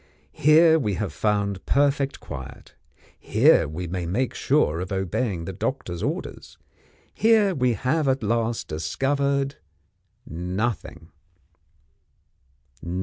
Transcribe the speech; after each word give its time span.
Here 0.33 0.79
we 0.79 0.95
have 0.95 1.13
found 1.13 1.63
perfect 1.67 2.19
quiet; 2.19 2.73
here 3.19 3.67
we 3.67 3.85
may 3.85 4.07
make 4.07 4.33
sure 4.33 4.79
of 4.79 4.91
obeying 4.91 5.45
the 5.45 5.53
doctor's 5.53 6.01
orders; 6.01 6.57
here 7.13 7.53
we 7.53 7.73
have 7.73 8.07
at 8.07 8.23
last 8.23 8.67
discovered 8.67 9.57
Nothing." 10.25 11.09